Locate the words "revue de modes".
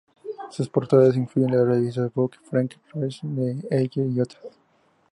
2.91-3.63